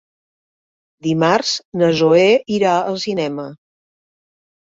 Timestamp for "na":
1.81-1.89